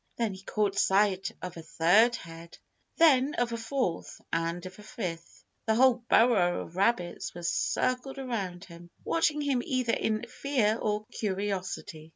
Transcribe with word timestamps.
Then 0.17 0.33
he 0.33 0.41
caught 0.41 0.73
sight 0.79 1.29
of 1.43 1.57
a 1.57 1.61
third 1.61 2.15
head, 2.15 2.57
then 2.97 3.35
of 3.35 3.51
a 3.53 3.57
fourth, 3.57 4.19
and 4.33 4.65
of 4.65 4.79
a 4.79 4.81
fifth. 4.81 5.43
The 5.67 5.75
whole 5.75 6.01
burrow 6.09 6.61
of 6.65 6.75
rabbits 6.75 7.35
was 7.35 7.47
circled 7.51 8.17
around 8.17 8.65
him, 8.65 8.89
watching 9.03 9.41
him 9.41 9.61
either 9.63 9.93
in 9.93 10.25
fear 10.27 10.79
or 10.81 11.05
curiosity. 11.11 12.09